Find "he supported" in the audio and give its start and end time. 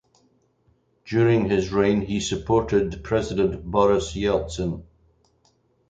2.01-3.03